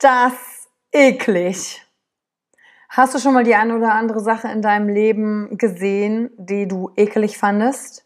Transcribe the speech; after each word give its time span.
das 0.00 0.32
eklig. 0.92 1.86
Hast 2.88 3.14
du 3.14 3.18
schon 3.18 3.34
mal 3.34 3.44
die 3.44 3.54
eine 3.54 3.76
oder 3.76 3.94
andere 3.94 4.20
Sache 4.20 4.48
in 4.48 4.62
deinem 4.62 4.88
Leben 4.88 5.56
gesehen, 5.56 6.30
die 6.36 6.66
du 6.66 6.90
ekelig 6.96 7.38
fandest? 7.38 8.04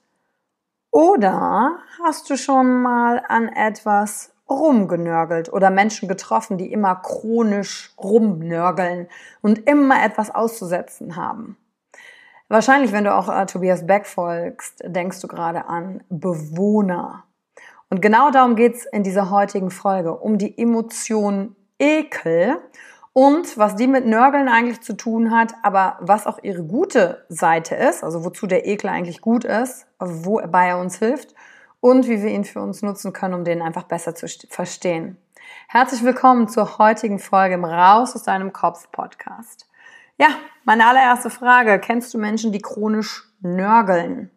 Oder 0.91 1.79
hast 2.05 2.29
du 2.29 2.37
schon 2.37 2.83
mal 2.83 3.23
an 3.29 3.49
etwas 3.49 4.33
rumgenörgelt 4.49 5.53
oder 5.53 5.71
Menschen 5.71 6.07
getroffen, 6.07 6.59
die 6.59 6.71
immer 6.71 6.97
chronisch 6.97 7.95
rumnörgeln 7.99 9.09
und 9.41 9.67
immer 9.69 10.05
etwas 10.05 10.35
auszusetzen 10.35 11.17
haben? 11.17 11.57
Wahrscheinlich, 12.49 12.93
wenn 12.93 13.05
du 13.05 13.15
auch 13.15 13.29
äh, 13.29 13.47
Tobias 13.47 13.87
Beck 13.87 14.07
folgst, 14.07 14.83
denkst 14.85 15.21
du 15.21 15.29
gerade 15.29 15.65
an 15.65 16.05
Bewohner. 16.11 17.25
Und 17.89 18.03
genau 18.03 18.31
darum 18.31 18.55
geht's 18.55 18.85
in 18.85 19.03
dieser 19.03 19.31
heutigen 19.31 19.71
Folge, 19.71 20.15
um 20.15 20.37
die 20.37 20.59
Emotion 20.59 21.57
Ekel 21.79 22.59
und 23.13 23.57
was 23.57 23.77
die 23.77 23.87
mit 23.87 24.07
Nörgeln 24.07 24.49
eigentlich 24.49 24.81
zu 24.81 24.97
tun 24.97 25.31
hat, 25.31 25.55
aber 25.63 25.99
was 26.01 26.27
auch 26.27 26.39
ihre 26.43 26.65
gute 26.65 27.25
Seite 27.29 27.75
ist, 27.75 28.03
also 28.03 28.25
wozu 28.25 28.47
der 28.47 28.67
Ekel 28.67 28.91
eigentlich 28.91 29.21
gut 29.21 29.45
ist, 29.45 29.87
wobei 29.99 30.69
er 30.69 30.79
uns 30.79 30.99
hilft 30.99 31.35
und 31.81 32.09
wie 32.09 32.23
wir 32.23 32.31
ihn 32.31 32.45
für 32.45 32.61
uns 32.61 32.83
nutzen 32.83 33.13
können, 33.13 33.35
um 33.35 33.45
den 33.45 33.63
einfach 33.63 33.85
besser 33.85 34.15
zu 34.15 34.27
verstehen. 34.49 35.17
Herzlich 35.69 36.03
willkommen 36.03 36.49
zur 36.49 36.79
heutigen 36.79 37.19
Folge 37.19 37.55
im 37.55 37.65
Raus 37.65 38.15
aus 38.17 38.23
deinem 38.23 38.53
Kopf 38.53 38.91
Podcast. 38.91 39.69
Ja, 40.17 40.29
meine 40.65 40.87
allererste 40.87 41.31
Frage. 41.31 41.79
Kennst 41.79 42.15
du 42.15 42.19
Menschen, 42.19 42.53
die 42.53 42.63
chronisch 42.63 43.25
nörgeln? 43.41 44.31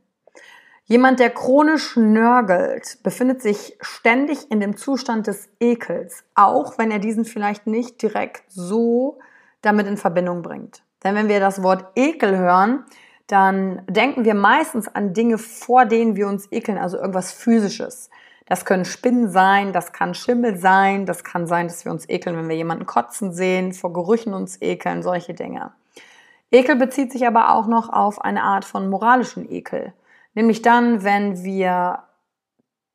Jemand, 0.89 1.19
der 1.19 1.31
chronisch 1.31 1.97
nörgelt, 1.97 2.99
befindet 3.03 3.41
sich 3.41 3.77
ständig 3.81 4.49
in 4.49 4.61
dem 4.61 4.77
Zustand 4.77 5.27
des 5.27 5.49
Ekels, 5.59 6.23
auch 6.33 6.77
wenn 6.77 6.91
er 6.91 6.99
diesen 6.99 7.25
vielleicht 7.25 7.67
nicht 7.67 8.01
direkt 8.01 8.43
so 8.47 9.19
damit 9.61 9.85
in 9.85 9.97
Verbindung 9.97 10.43
bringt. 10.43 10.83
Denn 11.03 11.13
wenn 11.13 11.27
wir 11.27 11.41
das 11.41 11.61
Wort 11.61 11.85
Ekel 11.95 12.37
hören, 12.37 12.85
dann 13.27 13.81
denken 13.89 14.23
wir 14.23 14.33
meistens 14.33 14.87
an 14.87 15.13
Dinge, 15.13 15.37
vor 15.37 15.83
denen 15.83 16.15
wir 16.15 16.29
uns 16.29 16.49
ekeln, 16.51 16.77
also 16.77 16.95
irgendwas 16.95 17.33
Physisches. 17.33 18.09
Das 18.45 18.63
können 18.63 18.85
Spinnen 18.85 19.29
sein, 19.29 19.73
das 19.73 19.91
kann 19.91 20.13
Schimmel 20.13 20.55
sein, 20.55 21.05
das 21.05 21.25
kann 21.25 21.47
sein, 21.47 21.67
dass 21.67 21.83
wir 21.83 21.91
uns 21.91 22.07
ekeln, 22.07 22.37
wenn 22.37 22.47
wir 22.47 22.55
jemanden 22.55 22.85
kotzen 22.85 23.33
sehen, 23.33 23.73
vor 23.73 23.91
Gerüchen 23.91 24.33
uns 24.33 24.61
ekeln, 24.61 25.03
solche 25.03 25.33
Dinge. 25.33 25.73
Ekel 26.49 26.77
bezieht 26.77 27.11
sich 27.11 27.27
aber 27.27 27.53
auch 27.53 27.67
noch 27.67 27.89
auf 27.91 28.21
eine 28.21 28.43
Art 28.43 28.63
von 28.63 28.89
moralischen 28.89 29.51
Ekel. 29.51 29.91
Nämlich 30.37 30.61
dann, 30.61 31.03
wenn 31.03 31.43
wir 31.43 32.03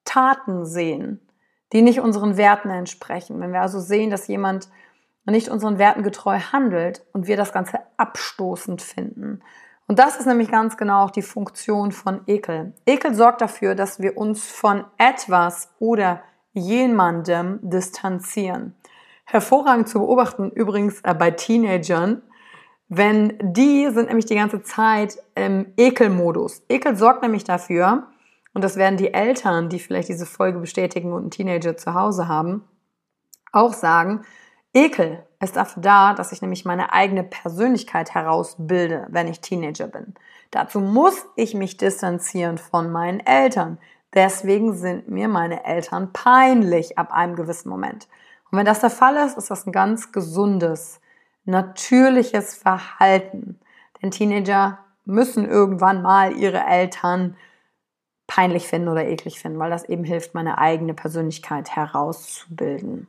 Taten 0.05 0.65
sehen, 0.65 1.19
die 1.73 1.83
nicht 1.83 1.99
unseren 1.99 2.37
Werten 2.37 2.71
entsprechen. 2.71 3.41
Wenn 3.41 3.53
wir 3.53 3.63
also 3.63 3.81
sehen, 3.81 4.11
dass 4.11 4.29
jemand 4.29 4.69
nicht 5.25 5.49
unseren 5.49 5.77
Werten 5.77 6.05
getreu 6.05 6.39
handelt 6.39 7.05
und 7.13 7.27
wir 7.27 7.37
das 7.37 7.53
Ganze 7.53 7.81
abstoßend 7.97 8.81
finden. 8.81 9.43
Und 9.89 9.99
das 9.99 10.21
ist 10.21 10.27
nämlich 10.27 10.53
ganz 10.53 10.77
genau 10.77 11.03
auch 11.03 11.11
die 11.11 11.21
Funktion 11.21 11.91
von 11.91 12.21
Ekel. 12.29 12.75
Ekel 12.87 13.13
sorgt 13.13 13.41
dafür, 13.41 13.75
dass 13.75 13.99
wir 14.01 14.17
uns 14.17 14.49
von 14.49 14.85
etwas 14.97 15.69
oder 15.81 16.23
jemandem 16.53 17.59
distanzieren. 17.61 18.77
Hervorragend 19.25 19.89
zu 19.89 19.99
beobachten 19.99 20.53
übrigens 20.53 21.01
äh, 21.01 21.13
bei 21.13 21.33
Teenagern, 21.33 22.23
wenn 22.95 23.39
die 23.41 23.89
sind 23.89 24.09
nämlich 24.09 24.27
die 24.27 24.35
ganze 24.35 24.63
Zeit 24.63 25.17
im 25.35 25.73
Ekelmodus. 25.79 26.63
Ekel 26.69 26.95
sorgt 26.95 27.23
nämlich 27.23 27.43
dafür, 27.43 28.09
und 28.53 28.63
das 28.63 28.77
werden 28.77 28.99
die 28.99 29.15
Eltern, 29.15 29.71
die 29.71 29.79
vielleicht 29.79 30.11
diese 30.11 30.27
Folge 30.27 30.59
bestätigen 30.59 31.15
und 31.15 31.23
einen 31.23 31.31
Teenager 31.31 31.75
zu 31.75 31.95
Hause 31.95 32.29
haben, 32.29 32.65
auch 33.51 33.73
sagen, 33.73 34.27
Ekel 34.75 35.25
ist 35.41 35.57
dafür 35.57 35.83
da, 35.83 36.13
dass 36.13 36.33
ich 36.33 36.43
nämlich 36.43 36.67
meine 36.67 36.93
eigene 36.93 37.25
Persönlichkeit 37.25 38.13
herausbilde, 38.13 39.07
wenn 39.09 39.27
ich 39.27 39.41
Teenager 39.41 39.87
bin. 39.87 40.13
Dazu 40.51 40.79
muss 40.81 41.25
ich 41.35 41.55
mich 41.55 41.79
distanzieren 41.79 42.59
von 42.59 42.93
meinen 42.93 43.21
Eltern. 43.21 43.79
Deswegen 44.13 44.75
sind 44.75 45.09
mir 45.09 45.29
meine 45.29 45.65
Eltern 45.65 46.13
peinlich 46.13 46.99
ab 46.99 47.11
einem 47.11 47.37
gewissen 47.37 47.71
Moment. 47.71 48.07
Und 48.51 48.59
wenn 48.59 48.67
das 48.67 48.81
der 48.81 48.91
Fall 48.91 49.17
ist, 49.17 49.39
ist 49.39 49.51
das 49.51 49.67
ein 49.67 49.73
ganz 49.73 50.13
gesundes 50.13 51.01
natürliches 51.45 52.55
Verhalten. 52.55 53.59
Denn 54.01 54.11
Teenager 54.11 54.79
müssen 55.05 55.49
irgendwann 55.49 56.03
mal 56.03 56.37
ihre 56.37 56.65
Eltern 56.65 57.37
peinlich 58.27 58.69
finden 58.69 58.89
oder 58.89 59.07
eklig 59.07 59.41
finden, 59.41 59.59
weil 59.59 59.71
das 59.71 59.85
eben 59.85 60.05
hilft, 60.05 60.35
meine 60.35 60.59
eigene 60.59 60.95
Persönlichkeit 60.95 61.75
herauszubilden. 61.75 63.09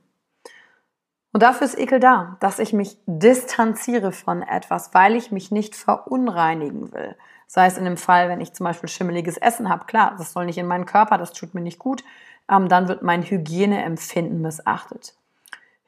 Und 1.31 1.41
dafür 1.41 1.65
ist 1.65 1.77
Ekel 1.77 1.99
da, 1.99 2.37
dass 2.41 2.59
ich 2.59 2.73
mich 2.73 2.97
distanziere 3.05 4.11
von 4.11 4.41
etwas, 4.41 4.93
weil 4.93 5.15
ich 5.15 5.31
mich 5.31 5.49
nicht 5.49 5.75
verunreinigen 5.75 6.91
will, 6.93 7.15
Sei 7.53 7.67
es 7.67 7.77
in 7.77 7.85
dem 7.85 7.97
Fall, 7.97 8.29
wenn 8.29 8.41
ich 8.41 8.53
zum 8.53 8.63
Beispiel 8.63 8.89
schimmeliges 8.89 9.37
Essen 9.37 9.69
habe, 9.69 9.85
klar, 9.85 10.15
das 10.17 10.33
soll 10.33 10.47
nicht 10.47 10.57
in 10.57 10.65
meinen 10.65 10.87
Körper, 10.87 11.19
das 11.19 11.33
tut 11.33 11.53
mir 11.53 11.61
nicht 11.61 11.77
gut, 11.77 12.03
ähm, 12.49 12.67
dann 12.67 12.87
wird 12.87 13.03
mein 13.03 13.21
Hygieneempfinden 13.21 14.41
missachtet. 14.41 15.13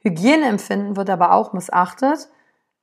Hygieneempfinden 0.01 0.95
wird 0.95 1.09
aber 1.09 1.31
auch 1.31 1.53
missachtet, 1.53 2.29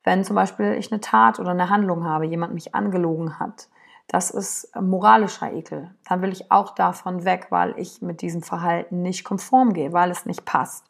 wenn 0.05 0.25
zum 0.25 0.37
Beispiel 0.37 0.75
ich 0.75 0.91
eine 0.91 1.01
Tat 1.01 1.39
oder 1.39 1.51
eine 1.51 1.71
Handlung 1.71 2.05
habe, 2.05 2.27
jemand 2.27 2.55
mich 2.55 2.75
angelogen 2.75 3.39
hat. 3.39 3.69
Das 4.09 4.31
ist 4.31 4.75
moralischer 4.79 5.53
Ekel. 5.53 5.95
Dann 6.09 6.23
will 6.23 6.33
ich 6.33 6.51
auch 6.51 6.75
davon 6.75 7.25
weg, 7.25 7.47
weil 7.51 7.79
ich 7.79 8.03
mit 8.03 8.21
diesem 8.21 8.43
Verhalten 8.43 9.03
nicht 9.03 9.25
konform 9.25 9.73
gehe, 9.73 9.93
weil 9.93 10.11
es 10.11 10.27
nicht 10.27 10.45
passt. 10.45 10.87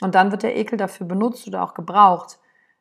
Und 0.00 0.14
dann 0.14 0.30
wird 0.30 0.42
der 0.42 0.56
Ekel 0.56 0.78
dafür 0.78 1.06
benutzt 1.06 1.46
oder 1.46 1.62
auch 1.62 1.74
gebraucht, 1.74 2.38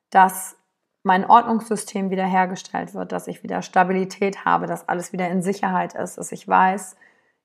dass 0.10 0.56
mein 1.04 1.30
Ordnungssystem 1.30 2.10
wiederhergestellt 2.12 2.94
wird, 2.94 3.12
dass 3.12 3.28
ich 3.28 3.44
wieder 3.44 3.62
Stabilität 3.62 4.46
habe, 4.46 4.68
dass 4.68 4.88
alles 4.88 5.12
wieder 5.12 5.28
in 5.30 5.42
Sicherheit 5.42 5.96
ist, 5.96 6.18
dass 6.18 6.32
ich 6.32 6.48
weiß, 6.48 6.96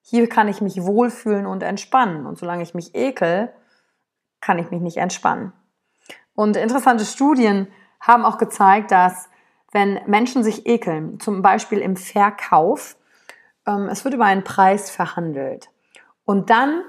hier 0.00 0.28
kann 0.28 0.48
ich 0.48 0.60
mich 0.60 0.82
wohlfühlen 0.84 1.44
und 1.46 1.62
entspannen. 1.62 2.24
Und 2.24 2.38
solange 2.38 2.62
ich 2.62 2.74
mich 2.74 2.94
ekel, 2.94 3.52
kann 4.40 4.58
ich 4.58 4.70
mich 4.70 4.80
nicht 4.80 4.98
entspannen. 4.98 5.52
Und 6.34 6.56
interessante 6.56 7.04
Studien 7.04 7.66
haben 8.00 8.24
auch 8.24 8.38
gezeigt, 8.38 8.90
dass 8.90 9.28
wenn 9.72 10.00
Menschen 10.06 10.42
sich 10.42 10.66
ekeln, 10.66 11.20
zum 11.20 11.42
Beispiel 11.42 11.78
im 11.78 11.96
Verkauf, 11.96 12.96
ähm, 13.66 13.88
es 13.90 14.04
wird 14.04 14.14
über 14.14 14.24
einen 14.24 14.44
Preis 14.44 14.90
verhandelt. 14.90 15.70
Und 16.24 16.50
dann 16.50 16.82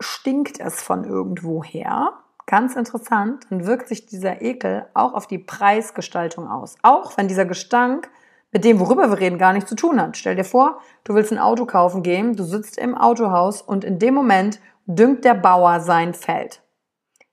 stinkt 0.00 0.58
es 0.60 0.82
von 0.82 1.04
irgendwoher 1.04 2.24
Ganz 2.46 2.76
interessant, 2.76 3.46
dann 3.48 3.66
wirkt 3.66 3.88
sich 3.88 4.04
dieser 4.04 4.42
Ekel 4.42 4.86
auch 4.92 5.14
auf 5.14 5.26
die 5.26 5.38
Preisgestaltung 5.38 6.46
aus. 6.46 6.76
Auch 6.82 7.16
wenn 7.16 7.26
dieser 7.26 7.46
Gestank 7.46 8.10
mit 8.52 8.64
dem, 8.64 8.80
worüber 8.80 9.08
wir 9.08 9.18
reden, 9.18 9.38
gar 9.38 9.54
nichts 9.54 9.70
zu 9.70 9.76
tun 9.76 10.00
hat. 10.00 10.16
Stell 10.16 10.36
dir 10.36 10.44
vor, 10.44 10.80
du 11.04 11.14
willst 11.14 11.32
ein 11.32 11.38
Auto 11.38 11.64
kaufen 11.64 12.02
gehen, 12.02 12.36
du 12.36 12.44
sitzt 12.44 12.76
im 12.76 12.94
Autohaus 12.94 13.62
und 13.62 13.82
in 13.82 13.98
dem 13.98 14.14
Moment 14.14 14.60
düngt 14.86 15.24
der 15.24 15.34
Bauer 15.34 15.80
sein 15.80 16.12
Feld. 16.12 16.60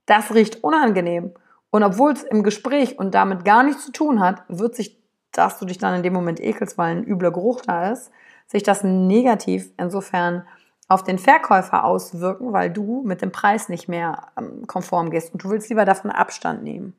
Das 0.05 0.33
riecht 0.33 0.63
unangenehm. 0.63 1.33
Und 1.71 1.83
obwohl 1.83 2.11
es 2.11 2.23
im 2.23 2.43
Gespräch 2.43 2.99
und 2.99 3.15
damit 3.15 3.45
gar 3.45 3.63
nichts 3.63 3.85
zu 3.85 3.91
tun 3.91 4.19
hat, 4.19 4.43
wird 4.49 4.75
sich, 4.75 5.01
dass 5.31 5.57
du 5.57 5.65
dich 5.65 5.77
dann 5.77 5.95
in 5.95 6.03
dem 6.03 6.13
Moment 6.13 6.39
ekelst, 6.39 6.77
weil 6.77 6.97
ein 6.97 7.03
übler 7.03 7.31
Geruch 7.31 7.61
da 7.61 7.91
ist, 7.91 8.11
sich 8.45 8.63
das 8.63 8.83
negativ 8.83 9.71
insofern 9.77 10.45
auf 10.89 11.03
den 11.03 11.17
Verkäufer 11.17 11.85
auswirken, 11.85 12.51
weil 12.51 12.69
du 12.69 13.01
mit 13.05 13.21
dem 13.21 13.31
Preis 13.31 13.69
nicht 13.69 13.87
mehr 13.87 14.27
ähm, 14.37 14.67
konform 14.67 15.09
gehst 15.09 15.31
und 15.31 15.43
du 15.43 15.49
willst 15.49 15.69
lieber 15.69 15.85
davon 15.85 16.11
Abstand 16.11 16.63
nehmen. 16.63 16.93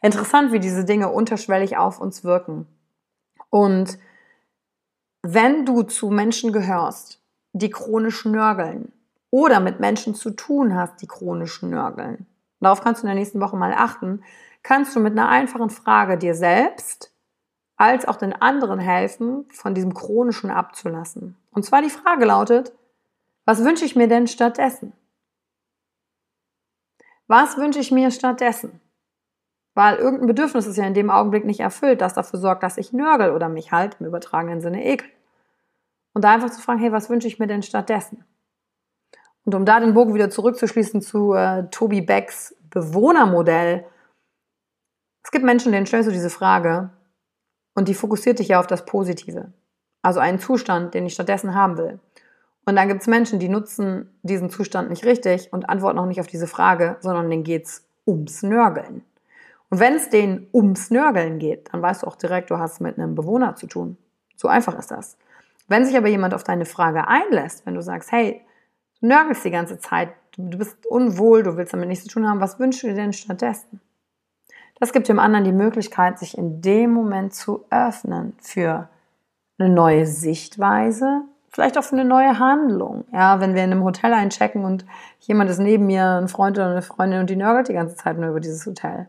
Interessant, 0.00 0.52
wie 0.52 0.60
diese 0.60 0.84
Dinge 0.84 1.08
unterschwellig 1.10 1.76
auf 1.76 2.00
uns 2.00 2.22
wirken. 2.22 2.68
Und 3.50 3.98
wenn 5.22 5.66
du 5.66 5.82
zu 5.82 6.10
Menschen 6.10 6.52
gehörst, 6.52 7.20
die 7.52 7.70
chronisch 7.70 8.24
nörgeln 8.24 8.92
oder 9.30 9.58
mit 9.58 9.80
Menschen 9.80 10.14
zu 10.14 10.30
tun 10.30 10.76
hast, 10.76 11.02
die 11.02 11.06
chronisch 11.06 11.62
nörgeln, 11.62 12.26
darauf 12.64 12.82
kannst 12.82 13.02
du 13.02 13.06
in 13.06 13.12
der 13.12 13.18
nächsten 13.18 13.40
Woche 13.40 13.56
mal 13.56 13.72
achten, 13.72 14.22
kannst 14.62 14.96
du 14.96 15.00
mit 15.00 15.12
einer 15.12 15.28
einfachen 15.28 15.70
Frage 15.70 16.18
dir 16.18 16.34
selbst 16.34 17.12
als 17.76 18.06
auch 18.06 18.16
den 18.16 18.32
anderen 18.32 18.78
helfen, 18.78 19.46
von 19.50 19.74
diesem 19.74 19.94
chronischen 19.94 20.50
abzulassen. 20.50 21.36
Und 21.50 21.64
zwar 21.64 21.82
die 21.82 21.90
Frage 21.90 22.24
lautet, 22.24 22.72
was 23.44 23.64
wünsche 23.64 23.84
ich 23.84 23.96
mir 23.96 24.08
denn 24.08 24.26
stattdessen? 24.26 24.92
Was 27.26 27.56
wünsche 27.56 27.80
ich 27.80 27.90
mir 27.90 28.10
stattdessen? 28.10 28.80
Weil 29.74 29.96
irgendein 29.96 30.28
Bedürfnis 30.28 30.66
ist 30.66 30.76
ja 30.76 30.86
in 30.86 30.94
dem 30.94 31.10
Augenblick 31.10 31.44
nicht 31.44 31.60
erfüllt, 31.60 32.00
das 32.00 32.14
dafür 32.14 32.38
sorgt, 32.38 32.62
dass 32.62 32.78
ich 32.78 32.92
nörgel 32.92 33.32
oder 33.32 33.48
mich 33.48 33.72
halt 33.72 33.96
im 33.98 34.06
übertragenen 34.06 34.60
Sinne 34.60 34.84
ekel. 34.84 35.08
Und 36.12 36.22
da 36.22 36.32
einfach 36.32 36.50
zu 36.50 36.60
fragen, 36.60 36.78
hey, 36.78 36.92
was 36.92 37.10
wünsche 37.10 37.26
ich 37.26 37.40
mir 37.40 37.48
denn 37.48 37.62
stattdessen? 37.62 38.24
Und 39.44 39.54
um 39.54 39.64
da 39.64 39.80
den 39.80 39.94
Bogen 39.94 40.14
wieder 40.14 40.30
zurückzuschließen 40.30 41.02
zu 41.02 41.34
äh, 41.34 41.68
Toby 41.70 42.00
Becks 42.00 42.54
Bewohnermodell. 42.70 43.84
Es 45.22 45.30
gibt 45.30 45.44
Menschen, 45.44 45.72
denen 45.72 45.86
stellst 45.86 46.08
du 46.08 46.12
diese 46.12 46.30
Frage 46.30 46.90
und 47.74 47.88
die 47.88 47.94
fokussiert 47.94 48.38
dich 48.38 48.48
ja 48.48 48.60
auf 48.60 48.66
das 48.66 48.84
Positive. 48.84 49.52
Also 50.02 50.20
einen 50.20 50.38
Zustand, 50.38 50.94
den 50.94 51.06
ich 51.06 51.14
stattdessen 51.14 51.54
haben 51.54 51.78
will. 51.78 52.00
Und 52.66 52.76
dann 52.76 52.88
gibt 52.88 53.02
es 53.02 53.06
Menschen, 53.06 53.38
die 53.38 53.48
nutzen 53.48 54.10
diesen 54.22 54.50
Zustand 54.50 54.90
nicht 54.90 55.04
richtig 55.04 55.52
und 55.52 55.68
antworten 55.68 55.98
auch 55.98 56.06
nicht 56.06 56.20
auf 56.20 56.26
diese 56.26 56.46
Frage, 56.46 56.96
sondern 57.00 57.30
denen 57.30 57.44
geht's 57.44 57.86
ums 58.06 58.42
Nörgeln. 58.42 59.02
Und 59.70 59.80
wenn 59.80 59.94
es 59.94 60.08
denen 60.08 60.48
ums 60.52 60.90
Nörgeln 60.90 61.38
geht, 61.38 61.72
dann 61.72 61.82
weißt 61.82 62.02
du 62.02 62.06
auch 62.06 62.16
direkt, 62.16 62.50
du 62.50 62.58
hast 62.58 62.80
mit 62.80 62.98
einem 62.98 63.14
Bewohner 63.14 63.56
zu 63.56 63.66
tun. 63.66 63.96
So 64.36 64.48
einfach 64.48 64.78
ist 64.78 64.90
das. 64.90 65.16
Wenn 65.68 65.84
sich 65.84 65.96
aber 65.96 66.08
jemand 66.08 66.34
auf 66.34 66.44
deine 66.44 66.64
Frage 66.64 67.08
einlässt, 67.08 67.66
wenn 67.66 67.74
du 67.74 67.82
sagst, 67.82 68.12
hey, 68.12 68.42
nörgelst 69.04 69.44
die 69.44 69.50
ganze 69.50 69.78
Zeit, 69.78 70.10
du 70.36 70.58
bist 70.58 70.86
unwohl, 70.86 71.42
du 71.42 71.56
willst 71.56 71.72
damit 71.72 71.88
nichts 71.88 72.04
zu 72.04 72.10
tun 72.10 72.28
haben, 72.28 72.40
was 72.40 72.58
wünschst 72.58 72.82
du 72.82 72.88
dir 72.88 72.94
denn 72.94 73.12
stattdessen? 73.12 73.80
Das 74.80 74.92
gibt 74.92 75.08
dem 75.08 75.18
anderen 75.18 75.44
die 75.44 75.52
Möglichkeit, 75.52 76.18
sich 76.18 76.36
in 76.36 76.60
dem 76.60 76.92
Moment 76.92 77.34
zu 77.34 77.64
öffnen 77.70 78.34
für 78.40 78.88
eine 79.58 79.68
neue 79.68 80.06
Sichtweise, 80.06 81.22
vielleicht 81.50 81.78
auch 81.78 81.84
für 81.84 81.94
eine 81.94 82.04
neue 82.04 82.40
Handlung. 82.40 83.04
Ja, 83.12 83.40
wenn 83.40 83.54
wir 83.54 83.62
in 83.62 83.70
einem 83.70 83.84
Hotel 83.84 84.12
einchecken 84.12 84.64
und 84.64 84.84
jemand 85.20 85.48
ist 85.50 85.60
neben 85.60 85.86
mir, 85.86 86.18
ein 86.20 86.28
Freund 86.28 86.58
oder 86.58 86.70
eine 86.70 86.82
Freundin 86.82 87.20
und 87.20 87.30
die 87.30 87.36
nörgelt 87.36 87.68
die 87.68 87.74
ganze 87.74 87.94
Zeit 87.94 88.18
nur 88.18 88.30
über 88.30 88.40
dieses 88.40 88.66
Hotel. 88.66 89.06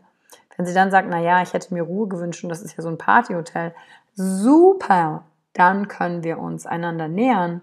Wenn 0.56 0.66
sie 0.66 0.74
dann 0.74 0.90
sagt, 0.90 1.08
na 1.10 1.20
ja, 1.20 1.42
ich 1.42 1.52
hätte 1.52 1.74
mir 1.74 1.82
Ruhe 1.82 2.06
gewünscht 2.06 2.44
und 2.44 2.50
das 2.50 2.62
ist 2.62 2.76
ja 2.76 2.82
so 2.82 2.88
ein 2.88 2.98
Partyhotel, 2.98 3.74
super, 4.14 5.24
dann 5.52 5.88
können 5.88 6.22
wir 6.22 6.38
uns 6.38 6.64
einander 6.64 7.08
nähern 7.08 7.62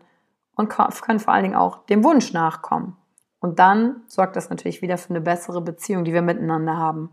und 0.56 0.70
können 0.70 1.20
vor 1.20 1.34
allen 1.34 1.44
Dingen 1.44 1.56
auch 1.56 1.86
dem 1.86 2.04
Wunsch 2.04 2.34
nachkommen. 2.34 2.98
Und 3.40 3.60
dann 3.60 4.04
sorgt 4.08 4.36
das 4.36 4.50
natürlich 4.50 4.82
wieder 4.82 4.98
für 4.98 5.10
eine 5.10 5.22
bessere 5.22 5.62
Beziehung, 5.62 6.06
die 6.06 6.14
wir 6.14 6.22
miteinander 6.22 6.78
haben. 6.78 7.10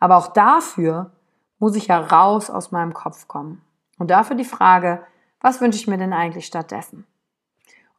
Aber 0.00 0.16
auch 0.16 0.28
dafür 0.28 1.12
muss 1.58 1.76
ich 1.76 1.88
ja 1.88 1.98
raus 1.98 2.50
aus 2.50 2.72
meinem 2.72 2.94
Kopf 2.94 3.28
kommen. 3.28 3.62
Und 3.98 4.10
dafür 4.10 4.36
die 4.36 4.44
Frage, 4.44 5.02
was 5.40 5.60
wünsche 5.60 5.78
ich 5.78 5.86
mir 5.86 5.98
denn 5.98 6.12
eigentlich 6.12 6.46
stattdessen? 6.46 7.06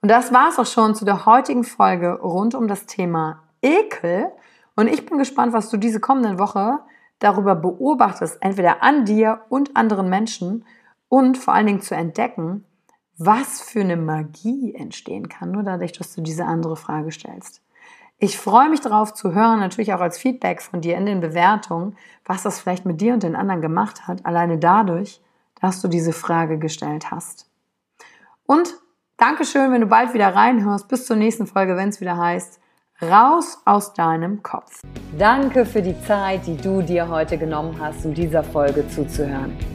Und 0.02 0.10
das 0.10 0.34
war 0.34 0.50
es 0.50 0.60
auch 0.60 0.66
schon 0.66 0.96
zu 0.96 1.06
der 1.06 1.26
heutigen 1.26 1.64
Folge 1.64 2.20
rund 2.22 2.56
um 2.56 2.68
das 2.68 2.86
Thema 2.86 3.44
Ekel. 3.62 4.32
Und 4.76 4.88
ich 4.88 5.06
bin 5.06 5.18
gespannt, 5.18 5.54
was 5.54 5.70
du 5.70 5.78
diese 5.78 6.00
kommende 6.00 6.38
Woche 6.40 6.80
darüber 7.20 7.56
beobachtest, 7.56 8.38
entweder 8.42 8.84
an 8.84 9.06
dir 9.06 9.42
und 9.50 9.76
anderen 9.78 10.10
Menschen 10.10 10.66
und 11.08 11.38
vor 11.38 11.54
allen 11.54 11.68
Dingen 11.68 11.82
zu 11.82 11.96
entdecken, 11.96 12.66
was 13.18 13.62
für 13.62 13.82
eine 13.82 13.98
Magie 13.98 14.74
entstehen 14.76 15.30
kann, 15.30 15.52
nur 15.52 15.64
dadurch, 15.64 15.94
dass 15.94 16.14
du 16.14 16.22
diese 16.22 16.46
andere 16.46 16.76
Frage 16.76 17.12
stellst. 17.12 17.62
Ich 18.18 18.38
freue 18.38 18.70
mich 18.70 18.82
darauf 18.82 19.14
zu 19.14 19.34
hören, 19.34 19.60
natürlich 19.60 19.94
auch 19.94 20.00
als 20.00 20.18
Feedback 20.18 20.62
von 20.62 20.82
dir 20.82 20.98
in 20.98 21.06
den 21.06 21.20
Bewertungen, 21.20 21.98
was 22.24 22.44
das 22.44 22.60
vielleicht 22.60 22.86
mit 22.86 23.02
dir 23.02 23.14
und 23.14 23.24
den 23.24 23.36
anderen 23.36 23.62
gemacht 23.62 24.08
hat, 24.08 24.26
alleine 24.26 24.58
dadurch, 24.58 25.22
dass 25.60 25.82
du 25.82 25.88
diese 25.88 26.14
Frage 26.14 26.58
gestellt 26.58 27.12
hast. 27.12 27.50
Und 28.46 28.76
Dankeschön, 29.18 29.72
wenn 29.72 29.82
du 29.82 29.88
bald 29.88 30.14
wieder 30.14 30.36
reinhörst. 30.36 30.90
Bis 30.90 31.06
zur 31.06 31.16
nächsten 31.16 31.48
Folge, 31.48 31.78
wenn 31.78 31.90
es 31.90 32.02
wieder 32.02 32.18
heißt, 32.18 32.60
raus 33.02 33.60
aus 33.64 33.94
deinem 33.94 34.44
Kopf. 34.44 34.82
Danke 35.18 35.66
für 35.66 35.82
die 35.82 36.00
Zeit, 36.02 36.46
die 36.46 36.58
du 36.58 36.82
dir 36.82 37.08
heute 37.08 37.38
genommen 37.38 37.78
hast, 37.80 38.06
um 38.06 38.14
dieser 38.14 38.44
Folge 38.44 38.88
zuzuhören. 38.90 39.75